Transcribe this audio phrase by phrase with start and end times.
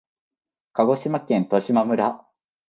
[0.73, 2.25] 鹿児島県十島村